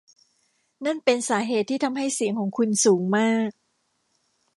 [0.85, 3.49] นั่นเป็นสาเหตุที่ทำให้เสียงของคุณสูงมาก